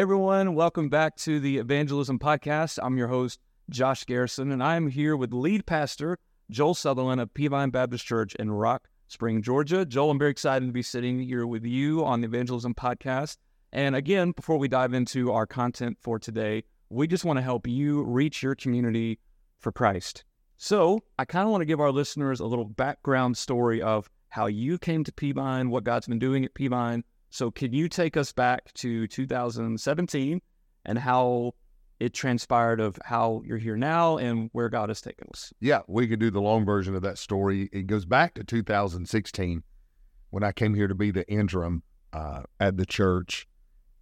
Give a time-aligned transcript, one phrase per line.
[0.00, 0.54] everyone.
[0.54, 2.78] Welcome back to the Evangelism Podcast.
[2.82, 6.16] I'm your host, Josh Garrison, and I'm here with lead pastor
[6.50, 9.84] Joel Sutherland of Peavine Baptist Church in Rock Spring, Georgia.
[9.84, 13.36] Joel, I'm very excited to be sitting here with you on the Evangelism Podcast.
[13.74, 17.66] And again, before we dive into our content for today, we just want to help
[17.66, 19.18] you reach your community
[19.58, 20.24] for Christ.
[20.56, 24.46] So I kind of want to give our listeners a little background story of how
[24.46, 28.32] you came to Peavine, what God's been doing at Peavine, so, can you take us
[28.32, 30.42] back to 2017
[30.84, 31.54] and how
[32.00, 35.52] it transpired of how you're here now and where God has taken us?
[35.60, 37.68] Yeah, we could do the long version of that story.
[37.72, 39.62] It goes back to 2016
[40.30, 43.46] when I came here to be the interim uh, at the church,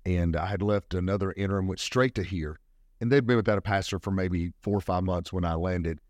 [0.07, 2.59] and I had left another interim, went straight to here,
[3.01, 6.01] and they'd been without a pastor for maybe four or five months when I landed,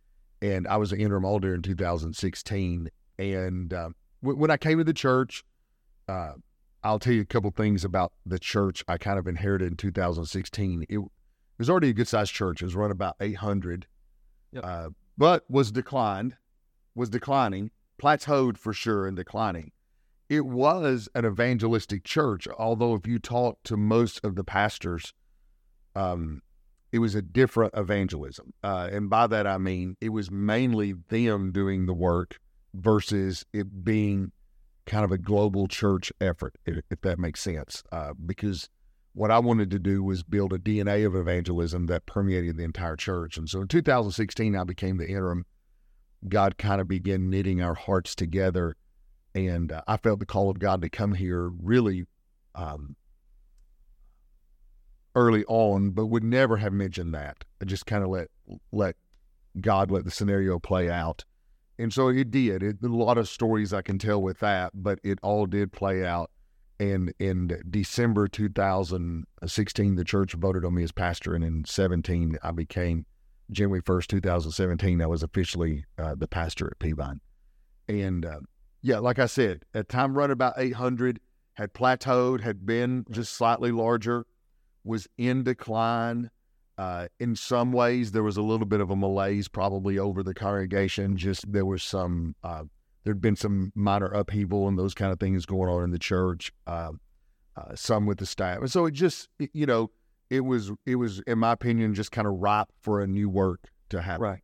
[0.41, 2.91] and I was an interim all during 2016.
[3.19, 3.91] And uh,
[4.23, 5.42] w- when I came to the church,
[6.09, 6.34] uh,
[6.82, 10.86] I'll tell you a couple things about the church I kind of inherited in 2016.
[10.88, 11.00] It,
[11.59, 12.62] was already a good sized church.
[12.62, 13.86] It was run about 800,
[14.53, 14.64] yep.
[14.64, 16.36] uh, but was declined,
[16.94, 19.72] was declining, plateaued for sure and declining.
[20.28, 25.14] It was an evangelistic church, although if you talk to most of the pastors,
[25.97, 26.42] um,
[26.92, 28.53] it was a different evangelism.
[28.62, 32.38] Uh, and by that I mean it was mainly them doing the work
[32.75, 34.33] versus it being
[34.89, 37.84] kind of a global church effort, if, if that makes sense.
[37.92, 38.69] Uh, because
[39.12, 42.97] what I wanted to do was build a DNA of evangelism that permeated the entire
[42.97, 43.36] church.
[43.36, 45.44] And so in 2016, I became the interim.
[46.27, 48.77] God kind of began knitting our hearts together.
[49.34, 52.06] And uh, I felt the call of God to come here really
[52.55, 52.97] um,
[55.14, 57.44] early on, but would never have mentioned that.
[57.61, 58.28] I just kind of let
[58.72, 58.97] let
[59.61, 61.25] God let the scenario play out.
[61.79, 62.62] And so it did.
[62.62, 66.05] It, a lot of stories I can tell with that, but it all did play
[66.05, 66.31] out.
[66.81, 71.34] And in December 2016, the church voted on me as pastor.
[71.34, 73.05] And in 17, I became
[73.51, 77.21] January 1st, 2017, I was officially uh, the pastor at Peavine.
[77.88, 78.41] And uh,
[78.83, 81.21] yeah, like I said, at time run about 800,
[81.55, 84.27] had plateaued, had been just slightly larger,
[84.84, 86.31] was in decline.
[86.78, 90.33] Uh, in some ways, there was a little bit of a malaise probably over the
[90.33, 91.16] congregation.
[91.16, 92.62] Just there was some, uh,
[93.03, 96.53] there'd been some minor upheaval and those kind of things going on in the church.
[96.67, 96.93] Uh,
[97.56, 99.91] uh some with the staff, and so it just, you know,
[100.31, 103.71] it was, it was, in my opinion, just kind of ripe for a new work
[103.88, 104.22] to happen.
[104.22, 104.41] Right.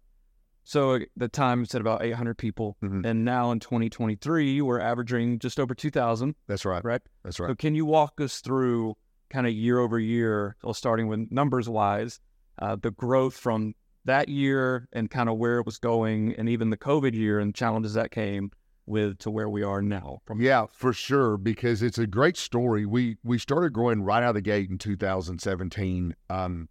[0.65, 3.05] So the time said about 800 people, mm-hmm.
[3.05, 6.34] and now in 2023, we're averaging just over 2,000.
[6.49, 6.83] That's right.
[6.83, 7.03] Right.
[7.23, 7.50] That's right.
[7.50, 8.97] So can you walk us through?
[9.31, 12.21] Kind of year over year, well, starting with numbers wise,
[12.59, 13.75] uh, the growth from
[14.05, 17.55] that year and kind of where it was going, and even the COVID year and
[17.55, 18.51] challenges that came
[18.87, 20.21] with to where we are now.
[20.27, 22.87] From yeah, for sure, because it's a great story.
[22.87, 26.69] We we started growing right out of the gate in 2017, um,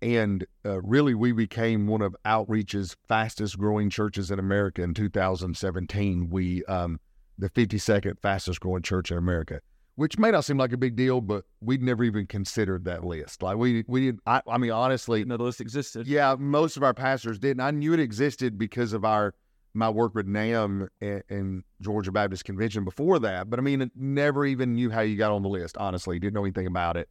[0.00, 6.30] and uh, really we became one of Outreach's fastest growing churches in America in 2017.
[6.30, 6.98] We um,
[7.38, 9.60] the 52nd fastest growing church in America
[9.96, 13.42] which may not seem like a big deal, but we'd never even considered that list.
[13.42, 14.12] Like we we.
[14.26, 16.06] I, I mean, honestly, no, the list existed.
[16.06, 17.60] Yeah, most of our pastors didn't.
[17.60, 19.34] I knew it existed because of our
[19.74, 23.50] my work with NAM and, and Georgia Baptist Convention before that.
[23.50, 25.76] But I mean, never even knew how you got on the list.
[25.76, 27.08] Honestly, didn't know anything about it.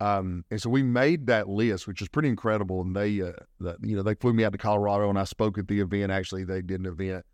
[0.00, 2.82] Um, and so we made that list, which was pretty incredible.
[2.82, 5.56] And they, uh, the, you know, they flew me out to Colorado, and I spoke
[5.56, 6.12] at the event.
[6.12, 7.24] Actually, they did an event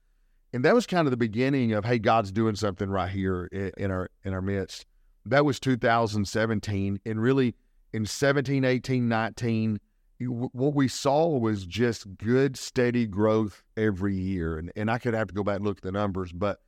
[0.52, 3.46] and that was kind of the beginning of hey god's doing something right here
[3.76, 4.86] in our in our midst.
[5.26, 7.54] That was 2017 and really
[7.92, 9.80] in 17 18 19
[10.22, 15.28] what we saw was just good steady growth every year and, and i could have
[15.28, 16.60] to go back and look at the numbers but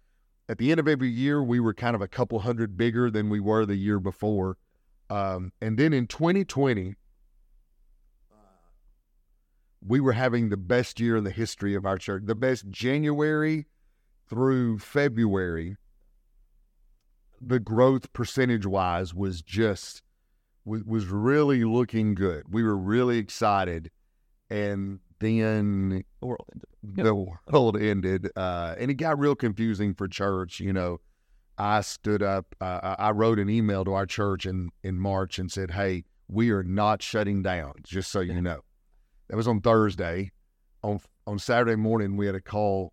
[0.49, 3.31] at the end of every year we were kind of a couple hundred bigger than
[3.31, 4.59] we were the year before.
[5.09, 6.95] Um, and then in 2020
[9.85, 13.67] we were having the best year in the history of our church the best january
[14.33, 15.77] through February,
[17.39, 20.03] the growth percentage wise was just
[20.65, 22.45] was, really looking good.
[22.49, 23.91] We were really excited,
[24.49, 26.47] and then the world
[26.83, 27.05] ended.
[27.05, 30.61] The world ended, uh, and it got real confusing for church.
[30.61, 31.01] You know,
[31.59, 32.55] I stood up.
[32.59, 36.51] Uh, I wrote an email to our church in in March and said, "Hey, we
[36.53, 37.75] are not shutting down.
[37.83, 38.63] Just so you know."
[39.33, 40.31] That was on Thursday.
[40.83, 42.93] On on Saturday morning, we had a call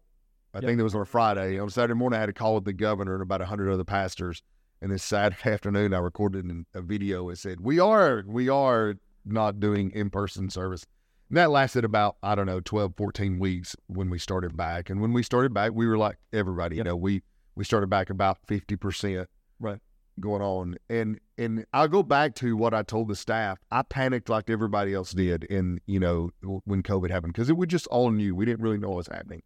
[0.53, 0.63] I yep.
[0.63, 1.59] think it was on a Friday.
[1.59, 4.41] On Saturday morning, I had a call with the governor and about 100 other pastors.
[4.81, 7.27] And this Saturday afternoon, I recorded a video.
[7.27, 8.95] It said, We are, we are
[9.25, 10.85] not doing in person service.
[11.27, 14.89] And that lasted about, I don't know, 12, 14 weeks when we started back.
[14.89, 17.21] And when we started back, we were like everybody, you know, we,
[17.55, 19.25] we started back about 50%.
[19.59, 19.79] Right.
[20.19, 20.75] Going on.
[20.89, 23.59] And and I'll go back to what I told the staff.
[23.71, 26.31] I panicked like everybody else did in, you know,
[26.65, 28.35] when COVID happened because it was just all new.
[28.35, 29.41] We didn't really know what was happening.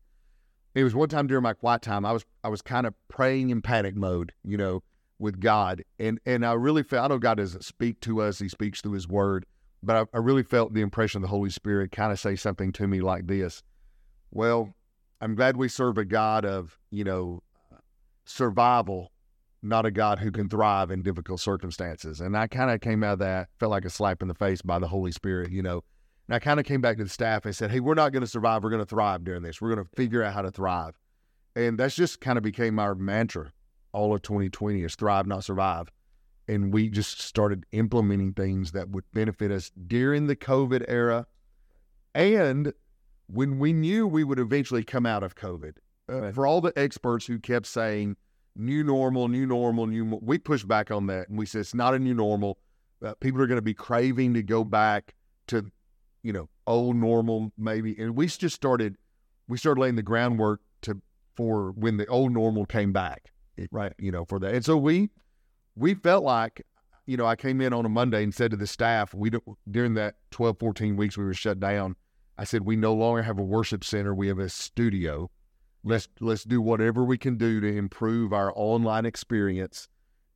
[0.75, 3.52] It was one time during my quiet time, I was I was kind of praying
[3.52, 4.81] in panic mode, you know,
[5.20, 5.84] with God.
[6.00, 8.94] And and I really felt I know God doesn't speak to us, he speaks through
[8.94, 9.46] his word,
[9.84, 12.72] but I, I really felt the impression of the Holy Spirit kind of say something
[12.74, 13.62] to me like this.
[14.31, 14.74] Well,
[15.22, 17.44] I'm glad we serve a God of, you know,
[18.26, 19.12] survival
[19.63, 22.21] not a God who can thrive in difficult circumstances.
[22.21, 24.62] And I kind of came out of that, felt like a slap in the face
[24.62, 25.83] by the Holy Spirit, you know.
[26.27, 28.21] And I kind of came back to the staff and said, hey, we're not going
[28.21, 28.63] to survive.
[28.63, 29.62] We're going to thrive during this.
[29.62, 30.98] We're going to figure out how to thrive.
[31.56, 33.51] And that's just kind of became our mantra
[33.94, 35.89] all of 2020 is thrive, not survive.
[36.48, 41.25] And we just started implementing things that would benefit us during the COVID era.
[42.13, 42.74] And
[43.27, 45.75] when we knew we would eventually come out of COVID,
[46.09, 46.36] uh, right.
[46.36, 48.18] for all the experts who kept saying,
[48.56, 50.20] new normal, new normal, new.
[50.22, 52.58] We push back on that and we said it's not a new normal.
[53.04, 55.16] Uh, people are going to be craving to go back
[55.48, 55.72] to,
[56.22, 57.96] you know, old normal maybe.
[58.00, 58.96] And we just started,
[59.48, 61.02] we started laying the groundwork to
[61.36, 63.32] for when the old normal came back,
[63.72, 63.94] right?
[63.98, 64.54] You know, for that.
[64.54, 65.10] And so we
[65.76, 66.66] we felt like,
[67.06, 69.44] you know, I came in on a Monday and said to the staff, we don't,
[69.70, 71.96] during that 12, 14 weeks we were shut down.
[72.38, 74.14] I said we no longer have a worship center.
[74.14, 75.30] We have a studio
[75.83, 79.89] Let's let's do whatever we can do to improve our online experience,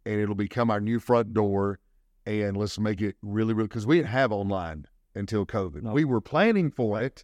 [0.05, 1.79] and it'll become our new front door.
[2.25, 4.85] And let's make it really, really because we didn't have online
[5.15, 5.83] until COVID.
[5.83, 5.93] No.
[5.93, 7.23] We were planning for it,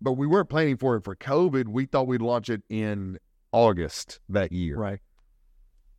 [0.00, 1.66] but we weren't planning for it for COVID.
[1.66, 3.18] We thought we'd launch it in
[3.50, 5.00] August that year, right?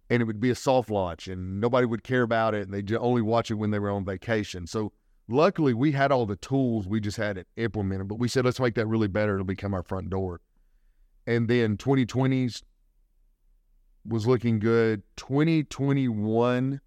[0.09, 2.93] And it would be a soft launch, and nobody would care about it, and they'd
[2.93, 4.65] only watch it when they were on vacation.
[4.65, 4.93] So
[5.27, 6.87] luckily, we had all the tools.
[6.87, 8.07] We just had it implemented.
[8.07, 9.33] But we said, let's make that really better.
[9.33, 10.39] It'll become our front door
[11.27, 12.63] and then 2020s
[14.05, 15.03] was looking good.
[15.17, 16.81] 2021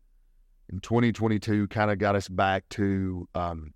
[0.71, 3.75] and 2022 kind of got us back to um,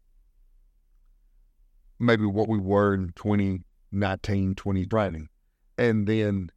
[2.00, 5.28] maybe what we were in 2019, 2020.
[5.76, 6.50] And then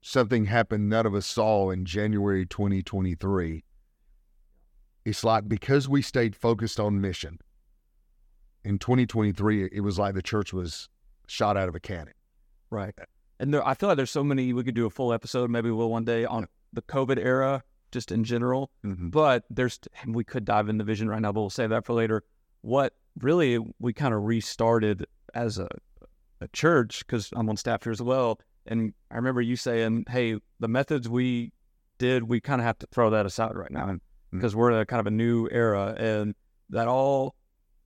[0.00, 3.64] something happened none of us saw in January 2023.
[5.04, 7.40] It's like because we stayed focused on mission
[8.64, 10.88] in 2023, it was like the church was
[11.32, 12.12] shot out of a cannon.
[12.70, 12.94] Right.
[13.40, 15.70] And there, I feel like there's so many, we could do a full episode, maybe
[15.70, 18.70] we'll one day on the COVID era, just in general.
[18.84, 19.08] Mm-hmm.
[19.08, 22.22] But there's, we could dive into vision right now, but we'll save that for later.
[22.60, 25.68] What really we kind of restarted as a,
[26.40, 28.38] a church, because I'm on staff here as well.
[28.66, 31.52] And I remember you saying, hey, the methods we
[31.98, 33.96] did, we kind of have to throw that aside right now
[34.30, 34.60] because mm-hmm.
[34.60, 35.94] we're in a kind of a new era.
[35.98, 36.34] And
[36.70, 37.34] that all,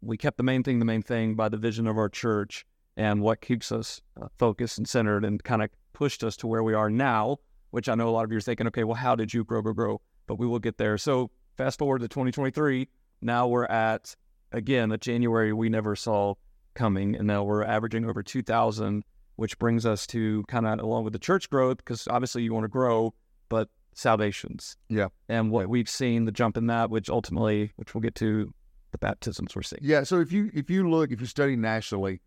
[0.02, 2.66] we kept the main thing the main thing by the vision of our church
[2.96, 6.62] and what keeps us uh, focused and centered and kind of pushed us to where
[6.62, 7.38] we are now,
[7.70, 9.62] which I know a lot of you are thinking, okay, well, how did you grow,
[9.62, 10.00] grow, grow?
[10.26, 10.98] But we will get there.
[10.98, 12.88] So fast forward to 2023.
[13.22, 14.14] Now we're at,
[14.52, 16.34] again, a January we never saw
[16.74, 17.16] coming.
[17.16, 19.04] And now we're averaging over 2,000,
[19.36, 22.64] which brings us to kind of along with the church growth, because obviously you want
[22.64, 23.14] to grow,
[23.48, 24.76] but salvations.
[24.88, 25.08] Yeah.
[25.28, 28.52] And what we've seen, the jump in that, which ultimately, which we'll get to
[28.92, 29.80] the baptisms we're seeing.
[29.82, 30.04] Yeah.
[30.04, 32.20] So if you if you look, if you study nationally,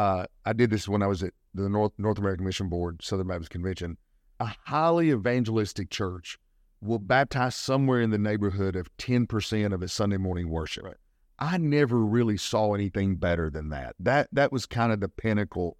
[0.00, 3.26] uh, I did this when I was at the North North American Mission Board Southern
[3.26, 3.98] Baptist Convention.
[4.38, 6.38] A highly evangelistic church
[6.80, 10.84] will baptize somewhere in the neighborhood of ten percent of its Sunday morning worship.
[10.84, 10.96] Right.
[11.38, 13.94] I never really saw anything better than that.
[14.00, 15.76] That that was kind of the pinnacle.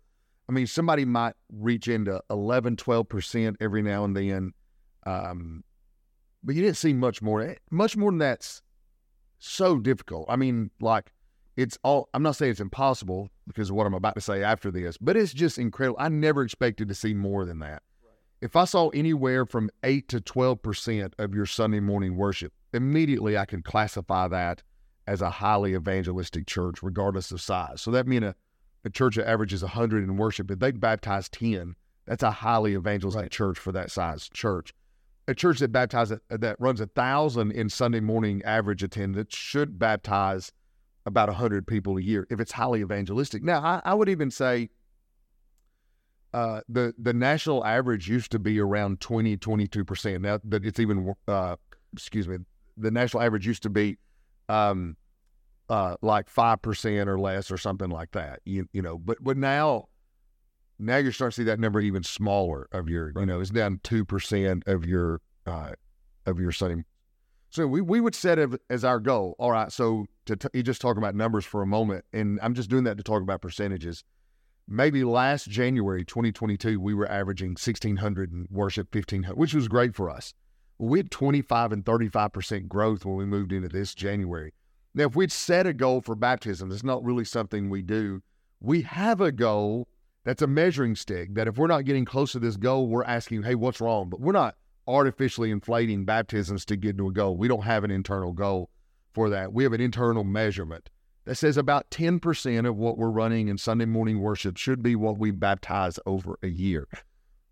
[0.50, 4.52] I mean, somebody might reach into 11, 12% every now and then.
[5.06, 5.62] Um,
[6.42, 7.56] but you didn't see much more.
[7.70, 8.60] Much more than that's
[9.38, 10.26] so difficult.
[10.28, 11.12] I mean, like
[11.60, 14.71] it's all i'm not saying it's impossible because of what i'm about to say after
[14.71, 18.14] this but it's just incredible i never expected to see more than that right.
[18.40, 23.45] if i saw anywhere from 8 to 12% of your sunday morning worship immediately i
[23.45, 24.62] could classify that
[25.07, 28.35] as a highly evangelistic church regardless of size so that means a,
[28.85, 31.75] a church that averages 100 in worship if they baptize 10
[32.07, 33.30] that's a highly evangelistic right.
[33.30, 34.73] church for that size church
[35.28, 40.52] a church that baptizes that runs a thousand in sunday morning average attendance should baptize
[41.07, 43.42] about 100 people a year if it's highly evangelistic.
[43.42, 44.71] Now, I, I would even say
[46.33, 50.21] uh, the the national average used to be around 20, 22%.
[50.21, 51.57] Now that it's even, uh,
[51.92, 52.38] excuse me,
[52.76, 53.99] the national average used to be
[54.49, 54.97] um,
[55.71, 59.87] uh, like 5% or less or something like that, you, you know, but, but now,
[60.78, 63.78] now you're starting to see that number even smaller of your, you know, it's down
[63.85, 65.73] 2% of your, uh,
[66.26, 66.85] of your same.
[67.50, 69.37] so we, we would set it as our goal.
[69.38, 69.71] All right.
[69.71, 72.84] So to t- you just talk about numbers for a moment, and I'm just doing
[72.84, 74.04] that to talk about percentages.
[74.68, 80.08] Maybe last January 2022, we were averaging 1,600 and worship 1,500, which was great for
[80.08, 80.32] us.
[80.78, 84.54] we had 25 and 35% growth when we moved into this January.
[84.94, 88.22] Now, if we'd set a goal for baptism, it's not really something we do.
[88.60, 89.88] We have a goal
[90.25, 93.42] that's a measuring stick that if we're not getting close to this goal, we're asking,
[93.42, 94.08] hey, what's wrong?
[94.08, 94.56] But we're not
[94.87, 97.37] artificially inflating baptisms to get to a goal.
[97.37, 98.70] We don't have an internal goal
[99.12, 99.52] for that.
[99.52, 100.90] We have an internal measurement
[101.24, 105.18] that says about 10% of what we're running in Sunday morning worship should be what
[105.18, 106.88] we baptize over a year.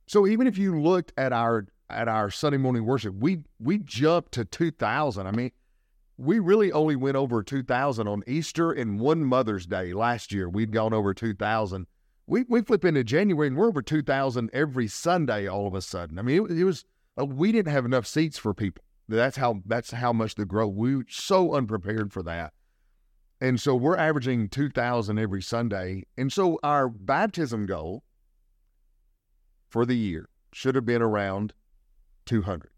[0.07, 4.33] So even if you looked at our at our Sunday morning worship, we we jumped
[4.33, 5.27] to 2000.
[5.27, 5.53] I mean,
[6.17, 10.49] we really only went over 2000 on Easter and one Mother's Day last year.
[10.49, 11.87] We'd gone over 2000
[12.29, 15.81] we we flip into January and we're over two thousand every Sunday all of a
[15.81, 16.19] sudden.
[16.19, 16.85] I mean, it, it was
[17.21, 18.85] uh, we didn't have enough seats for people.
[19.09, 20.75] That's how that's how much the growth.
[20.75, 22.53] We were so unprepared for that,
[23.41, 26.05] and so we're averaging two thousand every Sunday.
[26.17, 28.05] And so our baptism goal
[29.71, 31.55] for the year should have been around
[32.27, 32.71] two hundred,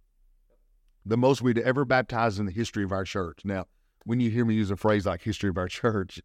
[1.04, 3.40] the most we'd ever baptized in the history of our church.
[3.44, 3.66] Now,
[4.04, 6.20] when you hear me use a phrase like history of our church,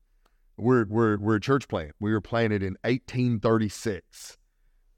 [0.56, 1.94] we're we're we're a church plant.
[2.00, 4.38] We were planted in 1836.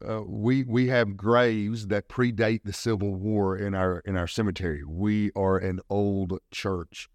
[0.05, 4.83] Uh, we we have graves that predate the Civil War in our in our cemetery.
[4.83, 7.09] We are an old church.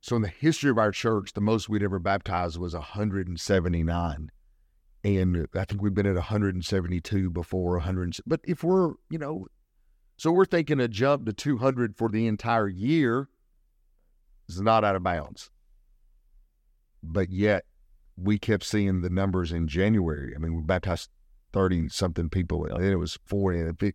[0.00, 4.30] So in the history of our church, the most we'd ever baptized was 179,
[5.02, 8.16] and I think we've been at 172 before 100.
[8.26, 9.46] But if we're you know,
[10.18, 13.28] so we're thinking a jump to 200 for the entire year
[14.48, 15.50] is not out of bounds
[17.12, 17.64] but yet
[18.16, 20.34] we kept seeing the numbers in January.
[20.34, 21.10] I mean, we baptized
[21.54, 23.94] 30 something people, and it was 40.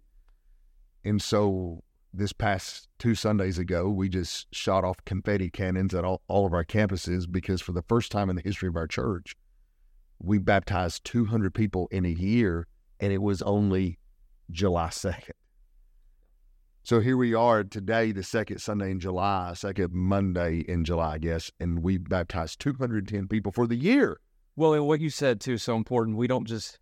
[1.03, 6.21] And so this past two Sundays ago, we just shot off confetti cannons at all,
[6.29, 9.35] all of our campuses because for the first time in the history of our church,
[10.19, 12.65] we baptized 200 people in a year,
[13.01, 13.99] and it was only
[14.49, 15.31] July 2nd.
[16.83, 21.17] So here we are today, the second Sunday in July, second Monday in July, I
[21.17, 24.21] guess, and we baptized 210 people for the year.
[24.55, 26.15] Well, and what you said too is so important.
[26.15, 26.79] We don't just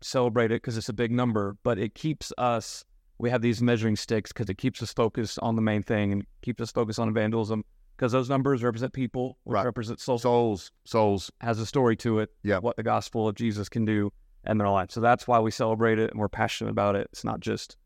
[0.00, 2.84] celebrate it because it's a big number, but it keeps us.
[3.18, 6.26] We have these measuring sticks because it keeps us focused on the main thing and
[6.42, 7.64] keeps us focused on evangelism
[7.96, 9.64] because those numbers represent people, right.
[9.64, 10.22] represent souls.
[10.22, 12.30] Souls, souls has a story to it.
[12.42, 14.12] Yeah, what the gospel of Jesus can do
[14.46, 14.90] in their life.
[14.90, 17.08] So that's why we celebrate it and we're passionate about it.
[17.12, 17.76] It's not just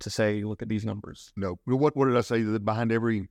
[0.00, 1.32] to say, look at these numbers.
[1.36, 1.58] No.
[1.64, 2.42] What what did I say?
[2.42, 3.28] That behind every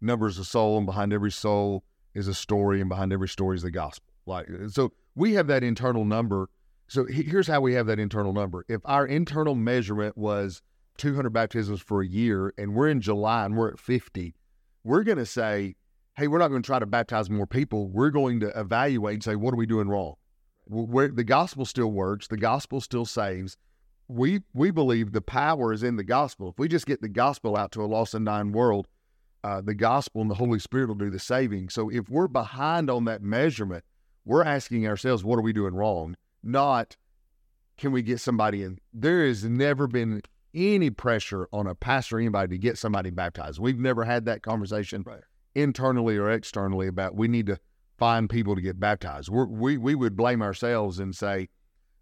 [0.00, 3.56] number is a soul, and behind every soul is a story, and behind every story
[3.56, 4.12] is the gospel.
[4.26, 6.48] Like so, we have that internal number.
[6.88, 8.64] So here's how we have that internal number.
[8.68, 10.62] If our internal measurement was
[10.96, 14.34] 200 baptisms for a year, and we're in July and we're at 50,
[14.84, 15.76] we're going to say,
[16.16, 17.88] hey, we're not going to try to baptize more people.
[17.88, 20.14] We're going to evaluate and say, what are we doing wrong?
[20.66, 23.56] The gospel still works, the gospel still saves,
[24.08, 26.48] we we believe the power is in the gospel.
[26.48, 28.88] If we just get the gospel out to a lost and dying world,
[29.44, 31.68] uh, the gospel and the Holy Spirit will do the saving.
[31.68, 33.84] So if we're behind on that measurement,
[34.24, 36.16] we're asking ourselves, what are we doing wrong?
[36.42, 36.96] Not
[37.76, 38.78] can we get somebody in?
[38.92, 40.22] There has never been
[40.54, 43.60] any pressure on a pastor or anybody to get somebody baptized.
[43.60, 45.20] We've never had that conversation right.
[45.54, 47.58] internally or externally about we need to
[47.98, 49.28] find people to get baptized.
[49.28, 51.48] We're, we we would blame ourselves and say,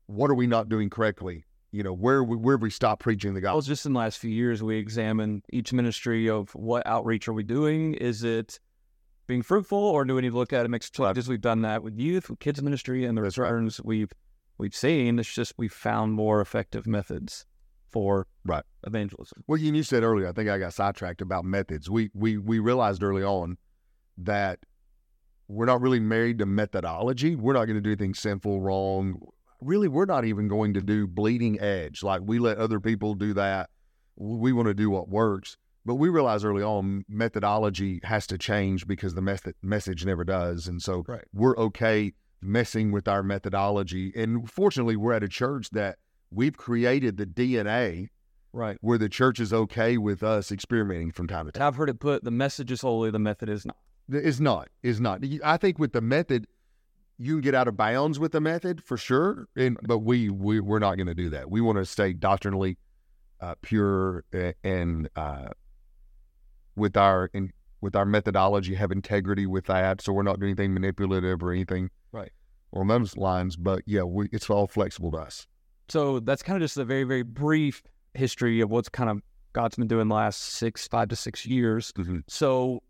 [0.07, 1.45] what are we not doing correctly?
[1.73, 3.57] you know where we, where we stop preaching the gospel.
[3.57, 7.35] Well, just in the last few years, we examine each ministry of what outreach are
[7.35, 7.95] we doing?
[7.95, 8.59] Is it
[9.27, 11.29] being fruitful, or do we need to look at a mixed changes?
[11.29, 13.87] We've done that with youth, with kids ministry, and the That's returns right.
[13.87, 14.13] we've
[14.59, 15.19] we've seen.
[15.19, 17.47] It's just we've found more effective methods
[17.89, 19.45] for right evangelism.
[19.47, 21.89] Well, you said earlier, I think I got sidetracked about methods.
[21.89, 23.59] We we we realized early on
[24.19, 24.61] that
[25.49, 27.37] we're not really married to methodology.
[27.37, 29.21] We're not going to do anything sinful, wrong
[29.61, 33.33] really we're not even going to do bleeding edge like we let other people do
[33.35, 33.71] that
[34.17, 38.87] we want to do what works but we realize early on methodology has to change
[38.87, 41.25] because the method message never does and so right.
[41.33, 42.13] we're okay
[42.47, 44.13] messing with our methodology.
[44.15, 45.99] And fortunately we're at a church that
[46.31, 48.09] we've created the dna
[48.53, 48.79] right.
[48.81, 51.67] where the church is okay with us experimenting from time to time.
[51.67, 53.77] I've heard it put the message is holy the method is not.
[54.09, 54.69] Is not.
[54.83, 55.23] Is not.
[55.45, 56.47] I think with the method
[57.19, 60.61] you can get out of bounds with the method for sure, and but we we
[60.61, 61.51] we're not going to do that.
[61.51, 62.77] We want to stay doctrinally
[63.41, 64.25] uh, pure
[64.63, 65.49] and uh,
[66.75, 70.01] with our in, with our methodology have integrity with that.
[70.01, 72.33] So we're not doing anything manipulative or anything right
[72.73, 73.57] on those lines.
[73.57, 75.47] But yeah, we, it's all flexible to us.
[75.89, 77.83] So that's kind of just a very very brief
[78.15, 81.93] history of what's kind of God's been doing the last six five to six years.
[81.93, 82.19] Mm-hmm.
[82.29, 82.83] So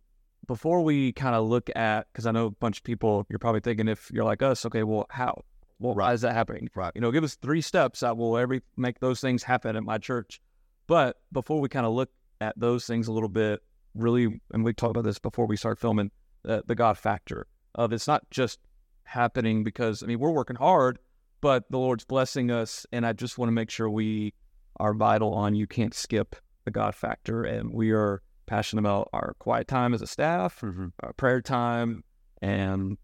[0.47, 3.61] before we kind of look at, because I know a bunch of people, you're probably
[3.61, 5.43] thinking if you're like us, okay, well, how?
[5.79, 6.07] Well, right.
[6.07, 6.69] why is that happening?
[6.75, 6.93] Right.
[6.95, 9.99] You know, give us three steps that will every make those things happen at my
[9.99, 10.41] church.
[10.87, 13.61] But before we kind of look at those things a little bit,
[13.95, 16.11] really, and we talked about this before we start filming,
[16.49, 18.61] uh, the God factor of it's not just
[19.07, 20.99] happening because I mean we're working hard,
[21.41, 24.35] but the Lord's blessing us, and I just want to make sure we
[24.79, 29.35] are vital on you can't skip the God factor, and we are passionate about our
[29.39, 30.89] quiet time as a staff, Mm-hmm.
[31.01, 32.05] our prayer time,
[32.43, 32.99] and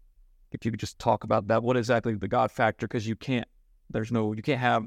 [0.51, 2.87] if you could just talk about that, what exactly the God factor?
[2.87, 3.47] Because you can't,
[3.89, 4.85] there's no, you can't have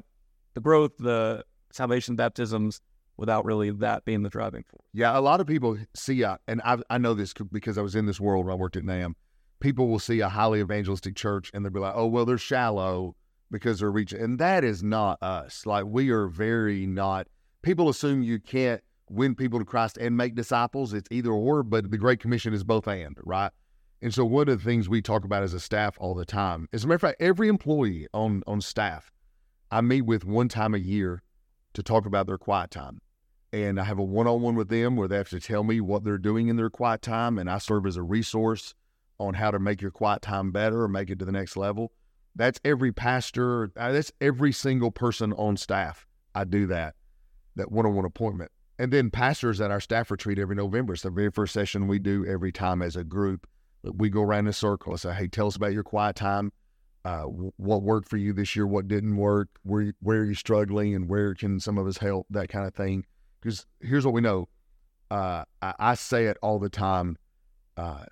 [0.53, 2.81] the growth, the salvation, baptisms
[3.17, 4.85] without really that being the driving force.
[4.93, 7.95] Yeah, a lot of people see, a, and I, I know this because I was
[7.95, 9.15] in this world when I worked at NAM.
[9.59, 13.15] People will see a highly evangelistic church and they'll be like, oh, well, they're shallow
[13.51, 14.21] because they're reaching.
[14.21, 15.65] And that is not us.
[15.65, 17.27] Like, we are very not.
[17.61, 20.93] People assume you can't win people to Christ and make disciples.
[20.93, 23.51] It's either or, but the Great Commission is both and, right?
[24.01, 26.69] And so, one of the things we talk about as a staff all the time,
[26.71, 29.11] as a matter of fact, every employee on, on staff,
[29.71, 31.23] I meet with one time a year
[31.73, 32.99] to talk about their quiet time
[33.53, 36.17] and I have a one-on-one with them where they have to tell me what they're
[36.17, 38.73] doing in their quiet time, and I serve as a resource
[39.19, 41.91] on how to make your quiet time better or make it to the next level.
[42.35, 43.71] That's every pastor.
[43.75, 46.05] uh, That's every single person on staff.
[46.35, 46.95] I do that,
[47.55, 50.93] that one-on-one appointment, and then pastors at our staff retreat every November.
[50.93, 53.47] It's the very first session we do every time as a group.
[53.83, 56.51] We go around in a circle and say, "Hey, tell us about your quiet time.
[57.05, 58.67] Uh, what worked for you this year?
[58.67, 59.49] What didn't work?
[59.63, 62.27] Where where are you struggling, and where can some of us help?
[62.29, 63.05] That kind of thing."
[63.41, 64.47] because here's what we know.
[65.09, 67.17] Uh, I, I say it all the time,
[67.77, 68.05] uh,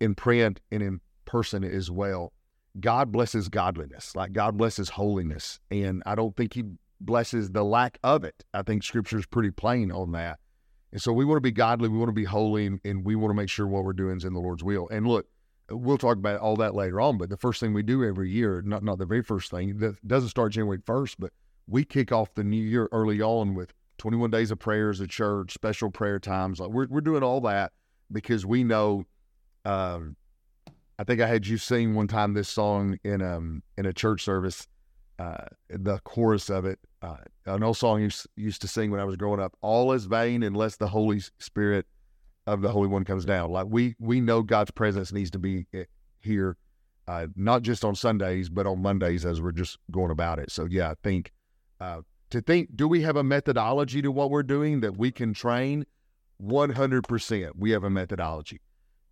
[0.00, 2.32] in print and in person as well.
[2.80, 6.64] God blesses godliness, like God blesses holiness, and I don't think He
[7.00, 8.44] blesses the lack of it.
[8.54, 10.38] I think Scripture is pretty plain on that.
[10.92, 13.30] And so we want to be godly, we want to be holy, and, we want
[13.30, 14.88] to make sure what we're doing is in the Lord's will.
[14.90, 15.26] And look,
[15.70, 17.18] we'll talk about all that later on.
[17.18, 20.06] But the first thing we do every year, not not the very first thing, that
[20.06, 21.32] doesn't start January first, but
[21.66, 25.52] we kick off the new year early on with 21 days of prayers at church,
[25.52, 26.60] special prayer times.
[26.60, 27.72] Like we're we're doing all that
[28.10, 29.04] because we know.
[29.64, 30.16] Um,
[30.98, 34.22] I think I had you sing one time this song in um in a church
[34.22, 34.66] service.
[35.18, 39.04] Uh, the chorus of it, uh, an old song you used, to sing when I
[39.04, 39.52] was growing up.
[39.62, 41.86] All is vain unless the Holy Spirit
[42.46, 43.50] of the Holy One comes down.
[43.50, 45.84] Like we we know God's presence needs to be eh,
[46.20, 46.56] here,
[47.08, 50.52] uh, not just on Sundays but on Mondays as we're just going about it.
[50.52, 51.32] So yeah, I think
[51.80, 55.34] uh, to think, do we have a methodology to what we're doing that we can
[55.34, 55.84] train?
[56.36, 58.60] One hundred percent, we have a methodology.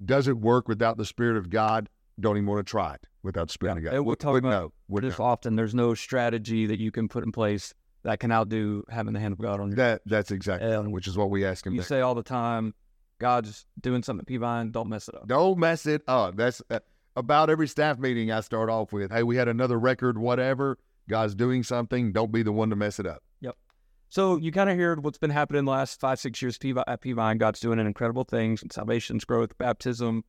[0.05, 1.89] Does it work without the Spirit of God?
[2.21, 3.95] Don't even want to try it without the Spirit Yeah, of God.
[3.95, 5.25] and we're Would- talk would about no, Just no.
[5.25, 9.21] often, there's no strategy that you can put in place that can outdo having the
[9.21, 9.77] hand of God on you.
[9.77, 11.75] That that's exactly, And which is what we ask him.
[11.75, 12.75] you to- say all the time,
[13.19, 15.27] God's doing something Peavine, don't mess it up.
[15.27, 16.37] Don't mess it up.
[16.37, 16.81] That's uh,
[17.17, 19.11] about every staff meeting I start off with.
[19.11, 20.79] Hey, we had another record, whatever.
[21.09, 22.13] God's doing something.
[22.13, 23.23] Don't be the one to mess it up.
[24.09, 26.97] So you kind of heard what's been happening the last five, six years at uh,
[26.97, 27.39] Peavine.
[27.39, 30.25] God's doing incredible things, salvations, growth, baptism.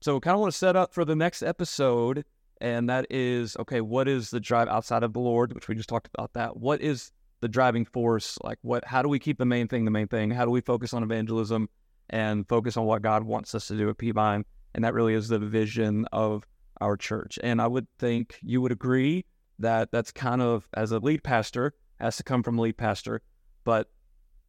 [0.00, 2.24] So kind of want to set up for the next episode,
[2.60, 3.80] and that is okay.
[3.80, 6.56] What is the drive outside of the Lord, which we just talked about that?
[6.56, 8.36] What is the driving force?
[8.42, 8.84] Like what?
[8.84, 10.30] How do we keep the main thing the main thing?
[10.30, 11.68] How do we focus on evangelism
[12.10, 14.44] and focus on what God wants us to do at Peavine?
[14.74, 16.44] And that really is the vision of
[16.80, 17.38] our church.
[17.44, 19.24] And I would think you would agree
[19.60, 23.22] that that's kind of as a lead pastor has to come from lead pastor.
[23.64, 23.88] But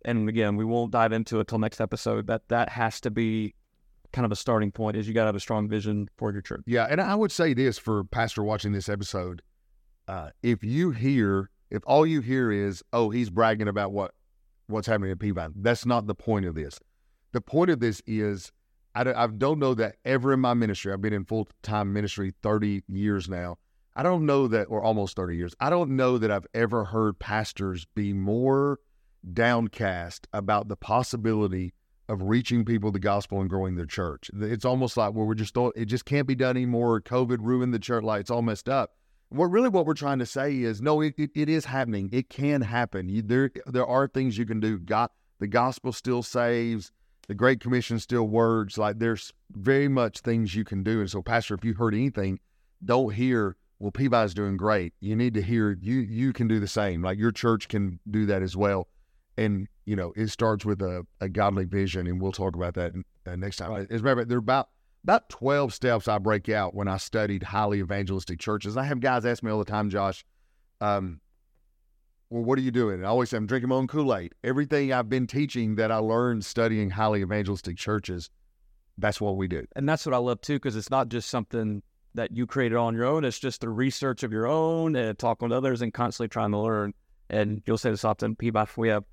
[0.05, 2.27] and again, we won't dive into it till next episode.
[2.27, 3.55] That that has to be
[4.11, 4.97] kind of a starting point.
[4.97, 6.61] Is you got to have a strong vision for your church.
[6.65, 9.41] Yeah, and I would say this for pastor watching this episode:
[10.07, 14.13] uh, if you hear, if all you hear is, "Oh, he's bragging about what
[14.67, 16.79] what's happening at Peavine," that's not the point of this.
[17.31, 18.51] The point of this is,
[18.93, 20.93] I don't, I don't know that ever in my ministry.
[20.93, 23.57] I've been in full time ministry thirty years now.
[23.95, 25.53] I don't know that, or almost thirty years.
[25.59, 28.79] I don't know that I've ever heard pastors be more
[29.31, 31.73] downcast about the possibility
[32.09, 34.29] of reaching people the gospel and growing their church.
[34.33, 37.01] It's almost like where we're just thought it just can't be done anymore.
[37.01, 38.91] COVID ruined the church, like it's all messed up.
[39.29, 42.09] What really what we're trying to say is no, it, it, it is happening.
[42.11, 43.09] It can happen.
[43.09, 44.79] You, there there are things you can do.
[44.79, 46.91] God, the gospel still saves.
[47.27, 48.77] The Great Commission still works.
[48.77, 50.99] Like there's very much things you can do.
[50.99, 52.39] And so, Pastor, if you heard anything,
[52.83, 53.55] don't hear.
[53.83, 54.93] Well, Peavine's doing great.
[55.01, 57.01] You need to hear you you can do the same.
[57.03, 58.87] Like your church can do that as well
[59.37, 62.93] and you know it starts with a, a godly vision and we'll talk about that
[63.25, 63.87] uh, next time Right.
[63.89, 64.69] as a matter of fact, there are about
[65.03, 69.25] about 12 steps i break out when i studied highly evangelistic churches i have guys
[69.25, 70.23] ask me all the time josh
[70.81, 71.19] um,
[72.29, 74.93] well what are you doing and i always say i'm drinking my own kool-aid everything
[74.93, 78.29] i've been teaching that i learned studying highly evangelistic churches
[78.99, 81.81] that's what we do And that's what I love too, because it's not just something
[82.15, 83.23] that you created on your own.
[83.25, 86.59] It's just the research of your own and talking with others and constantly trying to
[86.59, 86.93] learn.
[87.29, 89.03] And you'll say this often, Peavine, we have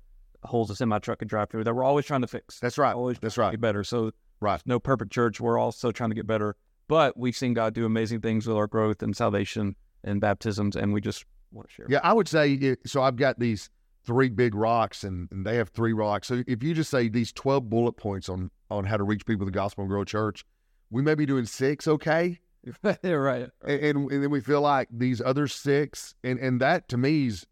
[0.43, 2.59] holes a semi truck and drive through that we're always trying to fix.
[2.59, 2.93] That's right.
[2.93, 3.51] Always That's right.
[3.51, 3.83] Get better.
[3.83, 4.61] So Right.
[4.65, 5.39] no perfect church.
[5.39, 6.55] We're also trying to get better.
[6.87, 10.91] But we've seen God do amazing things with our growth and salvation and baptisms, and
[10.91, 11.85] we just want to share.
[11.87, 13.01] Yeah, I would say so.
[13.03, 13.69] I've got these
[14.03, 16.27] three big rocks, and, and they have three rocks.
[16.27, 19.45] So if you just say these twelve bullet points on on how to reach people
[19.45, 20.43] with the gospel and grow a church,
[20.89, 22.39] we may be doing six, okay,
[22.83, 23.49] yeah, right.
[23.65, 27.27] and, and and then we feel like these other six, and and that to me
[27.27, 27.45] is,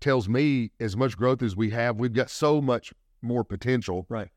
[0.00, 4.28] tells me as much growth as we have, we've got so much more potential, Right.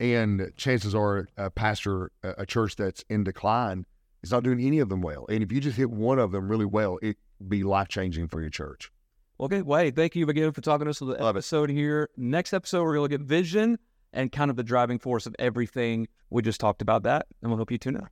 [0.00, 3.86] And chances are, a pastor, a church that's in decline,
[4.24, 5.24] is not doing any of them well.
[5.28, 7.16] And if you just hit one of them really well, it
[7.46, 8.90] be life changing for your church.
[9.38, 11.38] Okay, well, hey, thank you again for talking to us on the Love it.
[11.38, 12.10] episode here.
[12.16, 13.78] Next episode, we're going to get vision
[14.12, 16.08] and kind of the driving force of everything.
[16.28, 18.08] We just talked about that, and we'll hope you tune in.